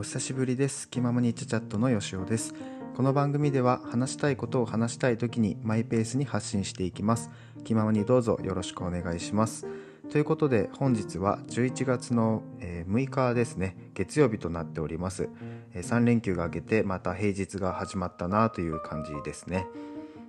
[0.00, 0.88] お久しぶりです。
[0.88, 2.54] 気ままにチャチャットのよしおです。
[2.96, 7.30] この番組では話したいことを話したい時にマイペースに発信していきます。
[7.64, 9.66] 気ままにどうぞよろしくお願いします。
[10.10, 13.76] ということで本日は11月の6日ですね。
[13.92, 15.28] 月曜日となっております。
[15.74, 19.66] 3連休が明けてまた平日が始まったなという感じですね。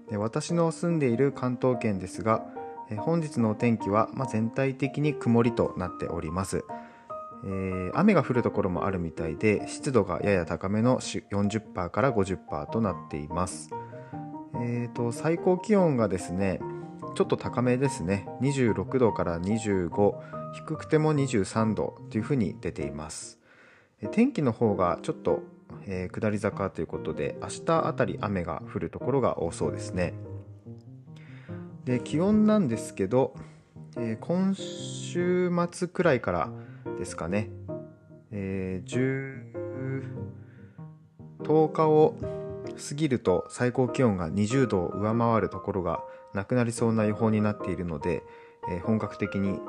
[0.09, 2.43] で私の住んでいる関東圏ですが
[2.97, 6.65] 本日のお天気は、ま全体的に曇りとなっております。
[7.43, 13.69] えー、雨が降るところもあるみたいで湿度がやや高めの40%から50%となっています。
[14.55, 16.59] えーと、最高気温がですね
[17.15, 18.27] ちょっと高めですね。
[18.41, 20.13] 26度から25
[20.53, 23.39] 低くても23度というふうに出ています。
[24.11, 25.41] 天気の方がちょっと、
[25.85, 30.13] えー、下り坂ということで明日あたり雨が降るところが多そうですね。
[31.85, 33.33] で気温なんですけど、
[33.97, 36.49] えー、今週末くらいから
[37.01, 37.49] ですかね、
[38.29, 40.03] えー、
[41.43, 42.15] 10日を
[42.89, 46.03] 過ぎると最高気温が20度を上回るところが
[46.35, 48.21] なくなりそうな予報になっているので、
[48.69, 49.59] えー、本格的に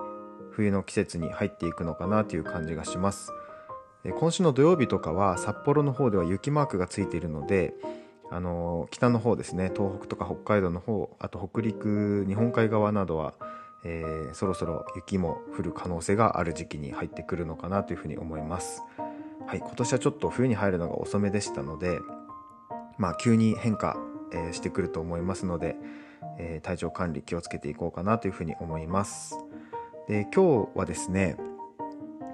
[0.50, 3.32] 冬の季節に入っていくのかなという感じがします。
[4.18, 7.72] 今週の土曜日とかは札幌の方では雪マークがついているので
[8.30, 13.34] あの北の方ですね東北とか北海道の方あと北陸日本海側などは
[13.84, 18.82] えー、そろそろ雪も降る可能性がある時期に入ってくるのかなというふうに思います。
[19.46, 21.98] はい、今年はちょっと冬に入るのが遅めでしたので、
[22.98, 23.96] まあ、急に変化、
[24.32, 25.76] えー、してくると思いますので、
[26.38, 29.38] えー、体調管理気をつけていこうかなというふうに思います。
[30.08, 31.36] で今日はですね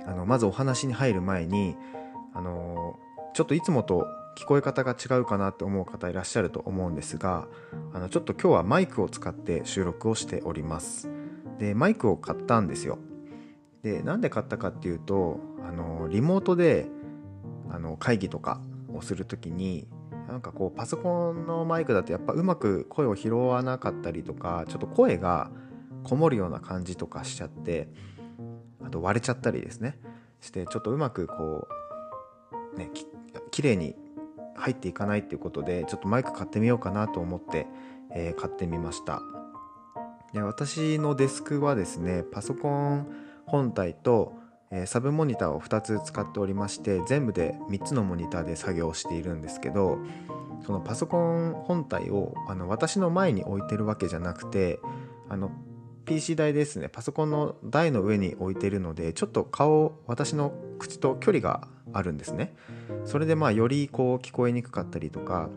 [0.07, 1.77] あのまずお話に入る前に
[2.35, 2.99] あの
[3.35, 4.07] ちょっといつもと
[4.39, 7.47] 聞こえ方が違うかなと思う方いらっしゃると思うんですが
[7.93, 11.09] あのちょっと今日はマイクを使って収録をしております。
[11.59, 12.99] でマイクを買ったんですよ。
[13.83, 16.87] でなんで買ったかっていうとあのリモートで
[17.71, 18.61] あの会議とか
[18.93, 19.87] をする時に
[20.29, 25.51] なんかこうパソコンのマイクだとやっぱうまく声を拾わなかったりとかちょっと声が
[26.05, 27.89] こもるような感じとかしちゃって
[28.85, 29.99] あと割れちゃったりですね。
[30.41, 31.67] してちょっとうまくこ
[32.75, 33.07] うねき
[33.51, 33.97] きれいに
[34.55, 37.67] 入っていかないっていうことでちょっとマイク買ってみようかなと思って、
[38.13, 39.23] えー、買ってみました。
[40.35, 43.07] 私のデスクはですねパソコン
[43.47, 44.35] 本体と、
[44.71, 49.99] え、サブモニターを2つ使っておりまして全部で3つのモニターで作業しているんですけど
[50.67, 54.81] そのパソコン本体をあの私の前に置いてるわけじゃなくて
[55.29, 55.51] あの
[56.05, 62.55] PC 台ですねパソコンの台の上に置いてるのでちょっと顔私の口と距離があるんですね。
[63.05, 65.49] それでまあよりこう聞こえにくかったりとか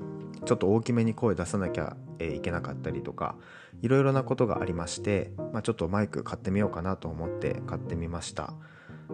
[0.46, 1.96] ちょっと大きめに声出さなきゃ
[2.28, 3.36] いけなかったりとか
[3.82, 8.54] いろいろなことがありまして、まあ、ちょっとマイク買ってみようかなと思って買ってみました。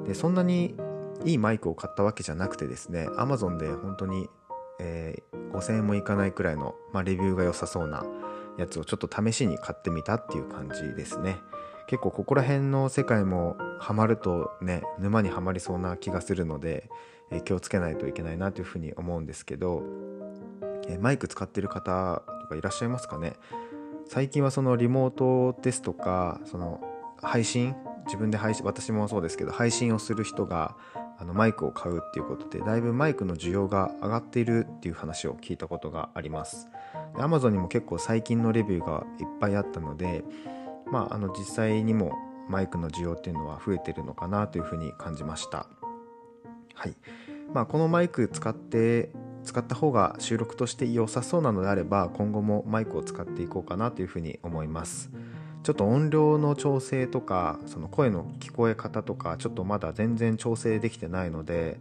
[0.05, 0.75] でそんなに
[1.25, 4.29] いいマイクを買ったわけじゃなくてですね Amazon で本当に、
[4.79, 8.05] えー、5000円もいかないくらいの、まあ、レビューが良さそうな
[8.57, 11.37] やつをちょっと試しに買ってみたっていう感じですね。
[11.87, 16.89] 結構ここら辺の世界もハマるとね沼にはまりそうな気がするので、
[17.31, 19.83] え、気をつけないといけないなというふうに思うんですけど、
[20.87, 23.33] え、マイク使ってる方とかいらっしゃいますかね。
[24.07, 26.81] 最近はそのリモートですとかその
[27.21, 27.75] 配信
[28.05, 30.77] 自分で配信私もそうですけど配信をする人が
[31.19, 36.69] あのマイクを買うっていうことでだいぶマイクの需要が上がっているっていう話を聞いたことがあります。
[37.15, 40.23] で Amazon にも結構最近のレビューがいっぱいあったので
[40.89, 42.13] まああの実際にも
[42.47, 45.67] マイクの需要っていうのは増えてるのかなというふうに感じました。
[46.75, 46.95] はい。
[47.53, 49.11] まあこのマイク使って
[49.47, 55.09] 使った方が収録として良さそうなのであれば今後もマイクを使っていこうかなというふうに思います。
[55.63, 61.79] ちょっと音量の調整とかその声の聞こえ方とかちょっとまだ全然調整できてないので、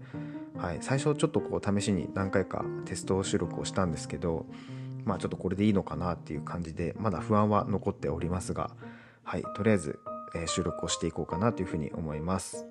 [0.56, 4.47] はい、最初ちょっとこう試しに何回かテスト収録をしたんですけど
[5.04, 8.71] まあちょっとこれでいいのかなっていう感じでまだ不安は残っておりますが
[9.25, 9.98] はいとりあえず、
[10.34, 12.66] え収録をしていこうかなというふうに思います。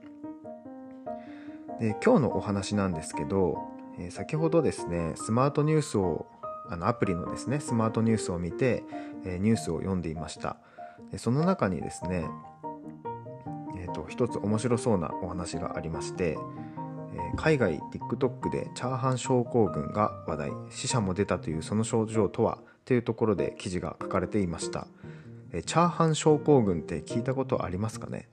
[1.80, 6.26] で今日のお話なんですけどえ先ほどですねスマートニュースを
[6.70, 8.84] あのアプリのですねスマートニュースを見て、
[9.26, 10.58] えニュースを読んでいました。
[11.12, 12.26] でその中にですね、
[13.78, 16.38] えーと、一つ面白そうなお話がありまして、
[17.14, 24.88] え海外 TikTok でチャーハン症候群が話題死者も出たというその症状とはというところで記事が書かれていました、
[25.54, 28.28] えチャーハン症候群って聞いたことありますかね？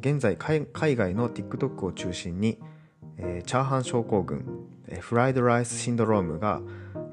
[0.00, 2.58] 現在海外の TikTok を中心に
[3.18, 6.60] え、チャーハン症候群、え、フライドライスシンドロームが、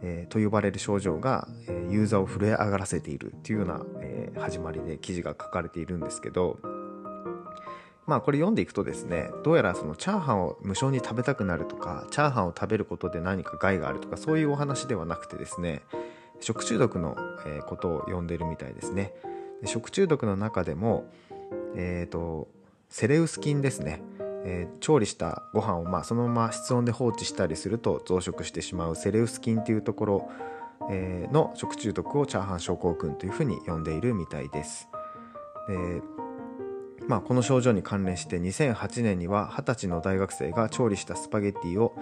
[0.02, 6.60] えー、と呼ばれる症状が、え、ユーザーを震え上がらせているというような、え、始まりで記事が書かれているんですけど
[8.06, 15.82] まあこれ読んでいくとですねどうやらそのチャーハンを無償に食べたくなるとかチャーハンを食べることで何か害があるとかそういうお話ではなくてですね
[16.42, 17.18] 食中毒の
[17.66, 19.14] ことを読んでるみたいですね。
[19.64, 21.10] 食中毒の中でも
[21.76, 22.48] えーと、
[22.90, 24.02] セレウス菌ですね、
[24.48, 30.30] えー、調理したご飯をまあそのまま室温で放置したりすると増殖してしまうセレウス菌というところ、
[30.92, 34.88] えー、の食中毒をチャーハン症候群というふうに呼んでいるみたいです。
[35.68, 36.02] で
[37.08, 41.96] まあ、この症状に関連して2008年には20歳の大学生が調理したスパゲッティを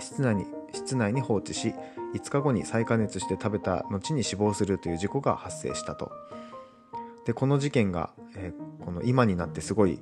[0.00, 1.74] 室内に室内に放置し
[2.14, 6.10] 5日後に再加熱して食べた後に死亡するという事故が発生したと。
[7.24, 10.00] でこの事件が、えー、この今になってすごい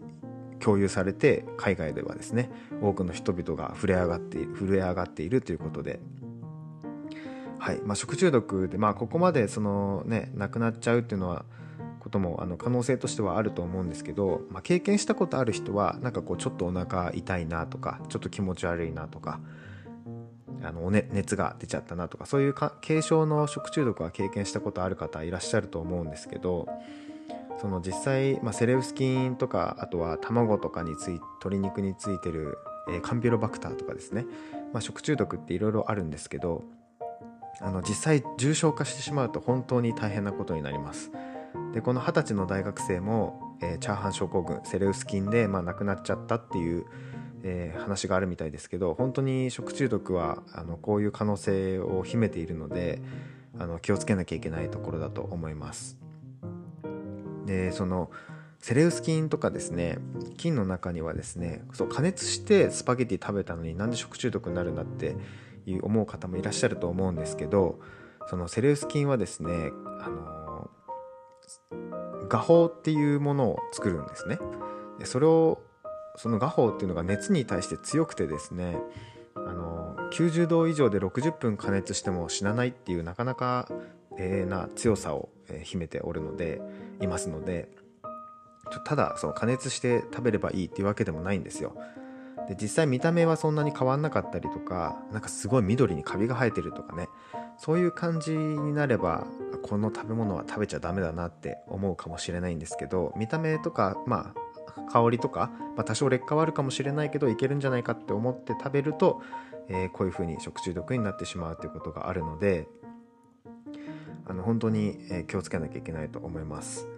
[0.60, 2.50] 共有されて海外ではですね
[2.82, 6.00] 多くの人々が震え上がって震え上がっているということで、
[7.58, 7.80] はい。
[7.84, 11.44] まあ、食中毒で、まあ、ここまでその、ね、亡くなっちゃうっていうのは
[11.98, 19.40] こともあの可能性としてはあると思うんですけど、まあ、経験したことある人はなんかこうちょっとお腹痛いなとかちょっと気持ち悪いなとか
[20.62, 26.68] あの、ね、熱が出ちゃったなとかそういう軽症の食中毒は経験したことある方いらっしゃると思うんですけど
[27.58, 32.58] その実際、まあ、セレウス菌とかあとは卵とかについ鶏肉についてる、
[32.88, 34.26] えー、カンピロバクターとかですね、
[34.72, 36.64] まあ、食中毒っていろいろあるんですけど
[37.60, 41.10] あの実際重症化してしまうと本当に大変なことになります
[41.72, 46.84] でこの二十歳の大学生も、えー、チャーハン症候群セレウス菌で、まあ、亡くなっちゃったっていう、
[47.42, 53.00] えー、話があるみたいですけど本当に食中毒はあのこういう可能性を秘めているので
[53.58, 56.05] あの気をつけなきゃいけないところだと思います。
[57.46, 58.10] でその
[58.58, 59.98] セレウス菌とかですね
[60.36, 65.16] 菌の中にはですねそう加熱してスパゲティ食べたのになんで食中毒になるんだって
[65.82, 67.78] 思う方もいらっしゃると思うんですけど
[68.28, 69.70] そのセレウス菌はですね
[70.00, 70.70] あの
[72.28, 74.38] 画法っていうものを作るんですね。
[74.98, 75.60] でそれを
[76.16, 78.78] その画法っていうのが熱に対して強くてですね
[79.34, 83.68] あの90度以上で60分加熱しても死なないっていうなかなか、
[84.18, 85.28] えー、な強さを
[85.62, 86.60] 秘めておるので
[87.00, 87.68] いますので
[88.84, 91.76] ただその加熱して食べればいいっていうわけでもないんですよ。
[92.48, 97.08] で実際見た目はそんなに変わんなかったりとかなんかすごい緑にカビが生えてるとかね
[97.58, 99.26] そういう感じになれば
[99.62, 104.46] この食べ物は食べちゃダメだなって思うかもしれないんですけど見た目とかまあ
[104.92, 109.22] 香りとか、まあ、多少劣化はあるかもしれないけどいけるんじゃないかって思って食べると、
[109.68, 112.68] えー、こういうふうに食中毒になってしまうということがあるので
[114.26, 116.88] あの本当に気をつけなきゃいけないと思います。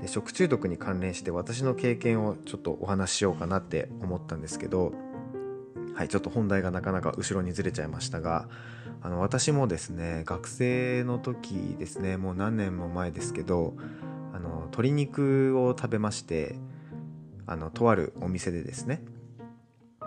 [0.00, 4.92] で食中毒に関連して私の経験をちょっとお話ししようかなって思ったんですけど
[5.94, 8.48] はいちょっと本題がなかなか後ろにずれちゃいましたが
[9.00, 13.74] あの私もですね学生の時ですねもう何年も前ですけど
[14.34, 16.56] あの鶏肉を食べまして
[17.46, 19.02] あのとあるお店でですね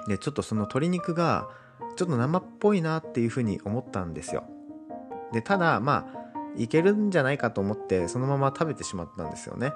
[0.07, 1.49] でちょっとその鶏肉が
[1.95, 4.45] ちょっと生っぽいなっていうふうに思ったんですよ。
[5.33, 6.26] でただまあ
[6.57, 9.71] いけるんじゃないかと思ってそのまま食べてしまったんですよね。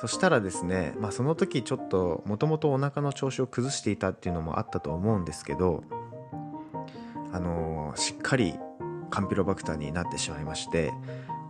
[0.00, 5.84] そしたらですね、まあ、その時ちょっともともとお腹の調子を崩していたっていうのもあったと思うんですけど
[7.32, 8.54] あのー、しっかり
[9.10, 10.92] カンピロバクターになってしまいまして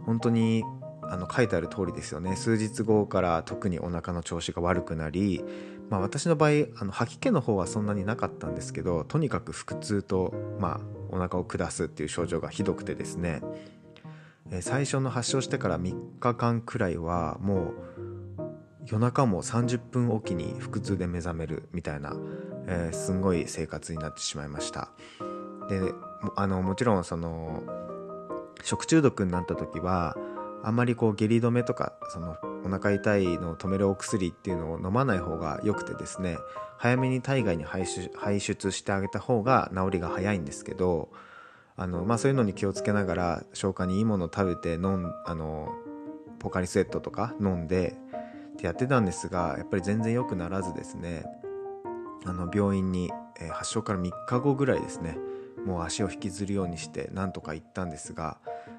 [0.05, 0.65] 本当に
[1.03, 2.37] あの書いてある通りですよね。
[2.37, 5.45] 数日後から特にお腹の調子が悪くなり、
[5.91, 13.43] まあ、私の場合あの吐き気の方はそんなになかったんですけどとにかく腹痛と、まあ、お腹を下すっていう症状がひどくてですね。
[14.61, 17.75] 最初の発症してから3日間くらいはもう
[18.87, 22.15] 夜中も30分おきに腹痛で目覚めるみたいな、
[22.67, 24.91] えー、すんごい生活になってしまいました。
[25.69, 25.81] で
[26.37, 27.63] あのもちろんその
[28.63, 30.17] 食中毒になった時は
[30.63, 36.39] あんまりこう下痢止めとかそのお腹痛いのを止めるお薬っていうのを飲まない方が良くてですね
[36.79, 37.87] 早めに体外に排
[38.41, 41.09] 出してあげた方が治りが早いんですけど
[41.77, 45.69] あの、まあ、そういうのに気をつけながら消化にいいものを食べて飲んあの
[46.39, 47.97] ポカリスエットとか飲んで
[48.53, 51.25] ってやってたんですがやっぱり全然良くならずですね
[52.25, 53.11] あの病院に、
[53.41, 55.17] えー、発症から3日後ぐらいですね
[55.67, 58.39] もう足を引きずるようにしてなんとか行ったんですが、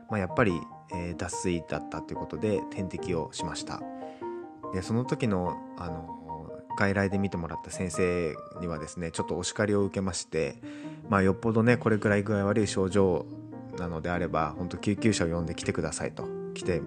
[0.09, 0.53] まあ、やっぱり、
[0.93, 3.81] えー、脱水だったということで点滴をしました。
[4.73, 6.19] でその時のあの
[6.75, 10.57] 外来で見てもらった先生にはですねちょっとお叱りを受けまして
[11.09, 13.25] まあよっぽどねこれぐらい具合悪い症状
[13.77, 16.81] なのであれば本当救急車を呼んで来てくださいと来て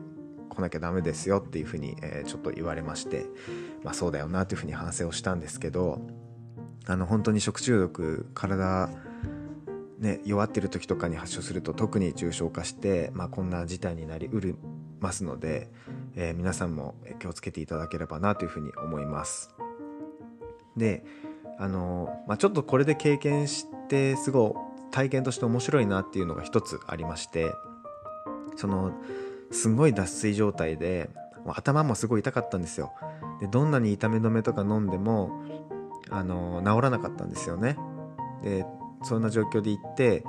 [0.49, 3.27] 来なきゃダメですよっていうふうに、えー、ちょっと言われまして
[3.83, 6.01] まあそうだよなというふうに反省をしたんですけど
[6.87, 8.89] あの本当に食中毒体
[9.99, 14.57] ね、弱ってる時とかに発症すると特に重症化して、まあ、こんな事態になりうる
[15.01, 15.71] ますので、
[16.17, 19.55] えー、皆さんも気をつけていただければなというふうに思います。
[20.77, 21.05] で
[21.59, 27.53] あの、まあ、ちょっとこれで経験してすごい体験として面白いなっていうのが一つありまして
[28.57, 28.93] その
[29.51, 31.11] すごい脱水状態で
[31.47, 32.93] 頭もすごい痛かったんですよ。
[33.41, 35.43] でどんなに痛み止めとか飲んでも
[36.11, 37.77] あの治らなかったんですよね。
[38.43, 38.67] で
[39.03, 40.25] そんな状況で行って、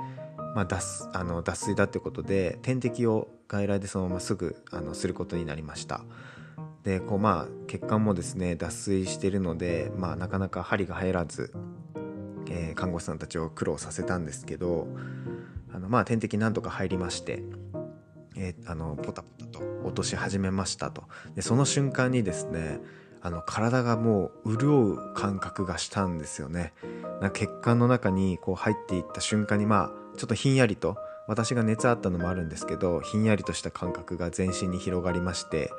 [0.54, 6.02] まあ、脱あの脱水だってことで点滴を外来でそのまますぐあのすることになりました。
[6.84, 11.52] でこうまあ血管もですね脱水してるので、まあ、なかなか針が入らず、
[12.50, 14.88] えー、看護師さんたちを苦労させたんですけど
[15.72, 17.42] あのまあ点滴なんとか入りまして
[18.38, 21.04] えー、あのポタポタと落とし始めましたと。
[21.34, 22.80] でその瞬間にですね
[23.20, 26.72] あの体がもう潤う感覚がしたんですよね。
[27.20, 35.70] な血管の中にこう入っていった瞬間にまあちょっとひんやりと私が熱あったのもあるんですけどひんやりとした感覚が全身に広がりまして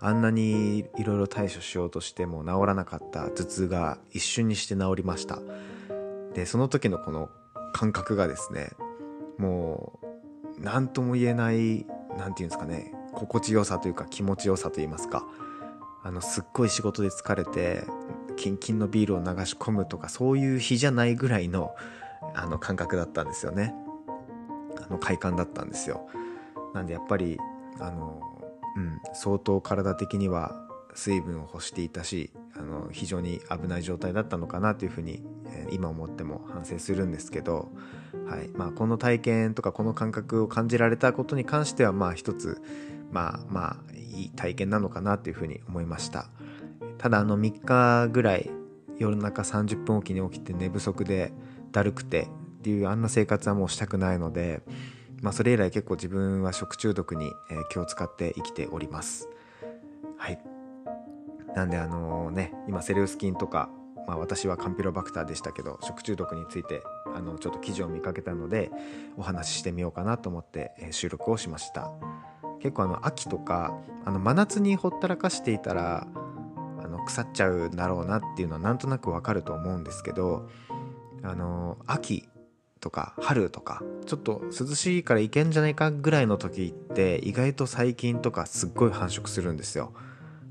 [0.00, 5.38] あんなにいろいろ対処しようとしても治らなかった頭痛が一瞬にして治りました。
[6.36, 7.30] でその時のこの
[7.72, 8.72] 感覚がですね
[9.38, 9.98] も
[10.58, 11.86] う何とも言えない何て
[12.18, 15.24] 言うんですかね心地よさというか気持ちよさと言いますか
[16.04, 17.84] あのすっごい仕事で疲れて
[18.36, 21.74] キンキンのビールを流し込むとかそういう日じゃないぐらいの
[22.34, 23.74] あの感覚だったんですよね。
[24.78, 26.06] あの快感だったんですよ。
[26.74, 27.38] なんでやっぱり
[27.80, 28.20] あの、
[28.76, 30.54] うん、相当体的には
[30.94, 35.24] 水分を欲していたしあの非常に危ない状態だったのかなというふうに、
[35.70, 37.70] 今思っても反省するんですけど、
[38.28, 38.48] はい。
[38.48, 42.60] まあ、この体験とかこの感覚を感じられたことに関してはまあ一つ
[43.10, 46.26] まあまあいい体験なのかなというふうに思いました。
[46.98, 48.50] ただあの3日ぐらい
[48.98, 51.32] 夜中30分おきに起きて寝不足で
[51.72, 54.62] だるくてっていうあんな生活はもうしたくないので、
[55.20, 57.30] まあ、それ以来結構自分は食中毒に
[57.70, 59.28] 気を使って生きております。
[60.16, 60.42] はい。
[61.54, 63.70] なんであのね今セレウス菌とか、
[64.06, 66.82] まあ、私はカンピロバクターでしたけど食中毒について
[67.14, 68.70] あのちょっと記事を見かけたので
[69.16, 71.90] お話ししてみようかなと思って収録をしました
[72.60, 76.06] 結構あの秋とかあの真夏にほったらかしていたら
[76.82, 80.48] あの腐っちゃうだろうなっていうのはなんとなくわかると思うんですけど
[81.22, 82.28] あの秋
[82.80, 89.92] とか春とかちょっと涼しいからいけんじゃないかぐらいの時って意外と細菌とかすっごい繁殖するんですよ。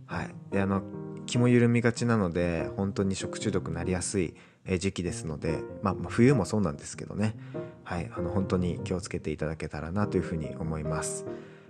[0.06, 0.82] はい、であの
[1.26, 4.36] 気も緩みがちなので本当に食中毒になりやすい
[4.80, 7.36] 時期ですので、まあ、まあ、冬もそうなんですけどね、
[7.84, 11.26] はい、あの本当に気をつけていただけたらなというふうに思います。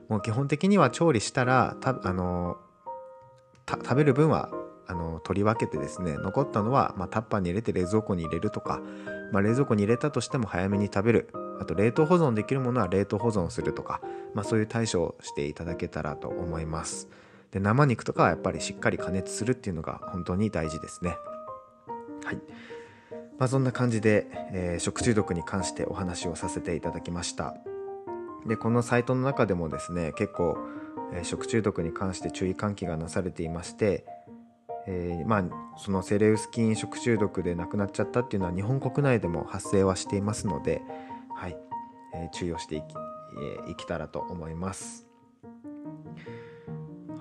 [0.07, 2.57] もう基本的には調理したらたあの
[3.67, 4.51] 食べる分は
[4.87, 8.81] あの取り分けてですね残ったのは、まあ、タッパーに入れて冷蔵庫に入れるとか、
[9.31, 11.29] まあ、冷蔵庫に入れたとしても早めに食べる。
[11.59, 14.01] あと冷凍保存できるものは冷凍保存するとか、
[14.33, 17.07] まあ、そういう対処をしていただけたらと思います。
[17.55, 21.15] で生肉とかはやっぱりしっかり加熱するっていうのが本当に大事ですね。
[22.25, 22.35] はい。
[23.39, 27.55] まあそんな感じで、えー、食中毒に関してお話をさせていただきました。
[28.45, 30.57] でこのサイトの中でもですね結構、
[31.13, 34.05] えー、食中毒に関して注意喚起がなされていまして
[34.87, 35.43] えー、まあ
[35.77, 40.81] そのセレウス菌食中毒で亡くなっちゃったっていうのは日本国内でも発生はしていますので、
[41.33, 41.57] はい。
[42.13, 42.83] えー、注意をしていき,、
[43.65, 45.07] えー、いきたらと思います。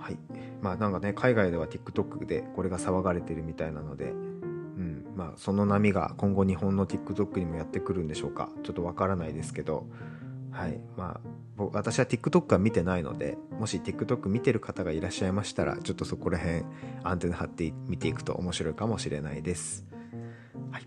[0.04, 0.18] はい。
[0.61, 5.06] まあなんかね海外では TikTok でこれが騒がれてるみたいなので、うん。
[5.16, 8.50] まあ、その波が今後日本の TikTok にもやってくるんでしょうか。
[8.64, 9.87] ちょっとわからないですけど。
[10.50, 10.78] はい。
[10.99, 16.64] まあ私は TikTok は見てないのでもし TikTok 見てる方がいらっしゃいましたらちょっとそこら辺
[17.04, 19.87] アンテナ張って見ていくと面白いかもしれないです。
[20.73, 20.87] はい、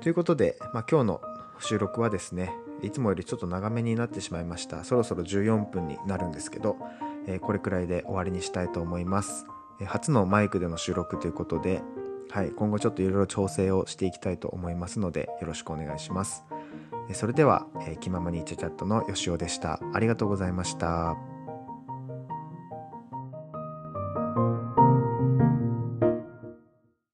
[0.00, 1.20] ということで、まあ、今日の
[1.58, 2.52] 収録はですね
[2.82, 4.84] いつもよりちょっと長めになってしまいました。
[4.84, 6.76] そろそろ14分になるんですけど
[7.26, 9.46] えこれくらいで終わりにしたいと思います。
[9.80, 11.82] え初のマイクでの収録ということで、
[12.30, 16.44] はい、今後ちょっといろいろ調整をしていきたいと思いますのでよろしくお願いします。
[17.12, 19.78] それでは、え気ままにチャチャットのよしおでした。
[19.92, 21.33] ありがとうございました。